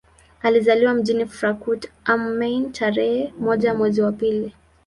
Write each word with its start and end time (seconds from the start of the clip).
Alizaliwa 0.41 0.93
mjini 0.93 1.25
Frankfurt 1.25 1.91
am 2.05 2.33
Main 2.37 2.71
tarehe 2.71 3.33
moja 3.39 3.73
mwezi 3.73 4.01
wa 4.01 4.11
pili 4.11 4.53